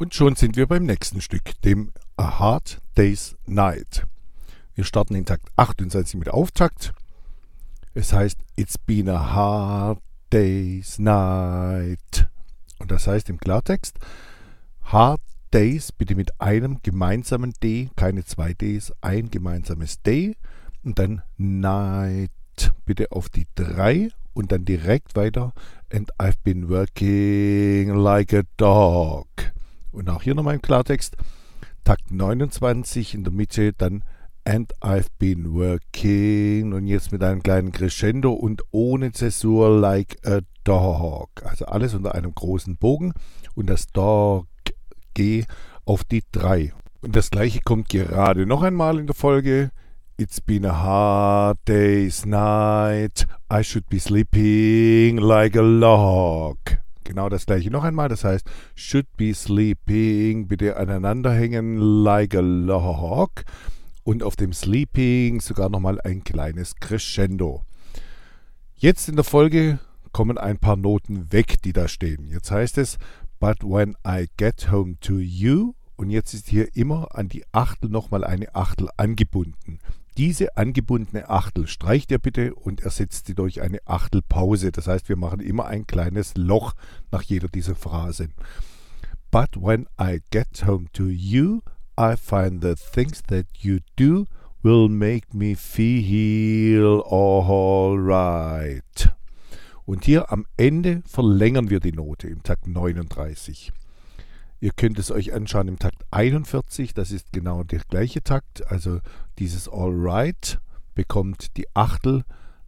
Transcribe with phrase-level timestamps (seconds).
[0.00, 4.06] Und schon sind wir beim nächsten Stück, dem A Hard Day's Night.
[4.74, 6.94] Wir starten in Takt 28 mit Auftakt.
[7.92, 9.98] Es heißt It's been a hard
[10.30, 12.30] day's night.
[12.78, 13.98] Und das heißt im Klartext
[14.84, 15.20] Hard
[15.52, 20.34] Days bitte mit einem gemeinsamen D, keine zwei Ds, ein gemeinsames Day
[20.82, 22.30] und dann Night
[22.86, 25.52] bitte auf die 3 und dann direkt weiter
[25.92, 29.26] And I've been working like a dog.
[29.92, 31.16] Und auch hier nochmal im Klartext.
[31.84, 34.04] Takt 29 in der Mitte, dann
[34.44, 36.72] And I've been working.
[36.72, 41.30] Und jetzt mit einem kleinen Crescendo und ohne Zäsur like a dog.
[41.44, 43.12] Also alles unter einem großen Bogen
[43.54, 44.46] und das Dog
[45.14, 45.44] G
[45.84, 46.72] auf die 3.
[47.02, 49.70] Und das gleiche kommt gerade noch einmal in der Folge.
[50.18, 53.26] It's been a hard day's night.
[53.50, 56.58] I should be sleeping like a log.
[57.04, 58.08] Genau das gleiche noch einmal.
[58.08, 60.48] Das heißt, should be sleeping.
[60.48, 63.44] Bitte aneinander hängen like a log.
[64.02, 67.62] Und auf dem sleeping sogar nochmal ein kleines Crescendo.
[68.76, 69.78] Jetzt in der Folge
[70.12, 72.26] kommen ein paar Noten weg, die da stehen.
[72.28, 72.98] Jetzt heißt es,
[73.38, 75.74] but when I get home to you.
[75.96, 79.80] Und jetzt ist hier immer an die Achtel nochmal eine Achtel angebunden.
[80.16, 84.72] Diese angebundene Achtel streicht ihr bitte und ersetzt sie durch eine Achtelpause.
[84.72, 86.74] Das heißt, wir machen immer ein kleines Loch
[87.10, 88.34] nach jeder dieser Phrasen.
[89.30, 91.60] But when I get home to you,
[91.98, 94.26] I find the things that you do
[94.62, 99.10] will make me feel all right.
[99.86, 103.72] Und hier am Ende verlängern wir die Note im Takt 39.
[104.62, 108.70] Ihr könnt es euch anschauen im Takt 41, das ist genau der gleiche Takt.
[108.70, 109.00] Also
[109.38, 110.60] dieses All Right
[110.94, 112.24] bekommt die Achtel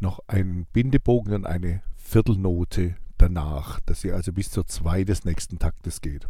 [0.00, 5.58] noch einen Bindebogen und eine Viertelnote danach, dass ihr also bis zur 2 des nächsten
[5.58, 6.26] Taktes geht.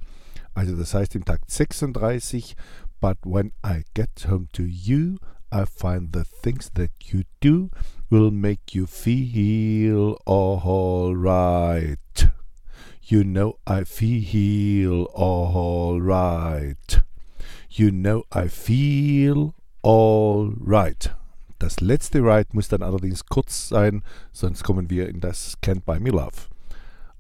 [0.55, 2.57] Also das heißt im Takt 36,
[3.01, 5.19] But when I get home to you,
[5.53, 7.71] I find the things that you do
[8.11, 11.99] will make you feel all right.
[13.07, 17.03] You know I feel all right.
[17.69, 21.15] You know I feel all right.
[21.59, 26.01] Das letzte right muss dann allerdings kurz sein, sonst kommen wir in das Can't Buy
[26.01, 26.49] Me Love.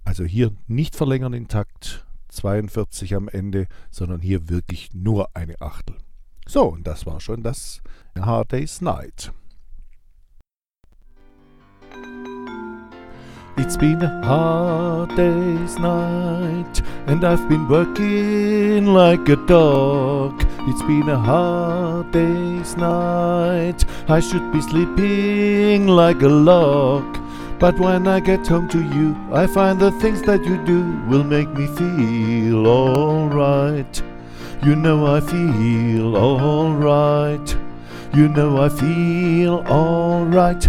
[0.06, 5.96] Also hier nicht verlängern in Takt 42 am Ende, sondern hier wirklich nur eine Achtel.
[6.46, 7.82] So, und das war schon das
[8.18, 9.32] Hard Day's Night.
[13.64, 20.44] It's been a hard day's night, and I've been working like a dog.
[20.68, 27.18] It's been a hard day's night, I should be sleeping like a log.
[27.58, 31.24] But when I get home to you, I find the things that you do will
[31.24, 34.02] make me feel alright.
[34.62, 37.56] You know I feel alright.
[38.14, 40.68] You know I feel alright.